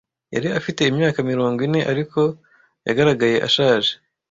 [0.35, 2.19] Yari afite imyaka mirongo ine, ariko
[2.87, 3.91] yagaragaye ashaje.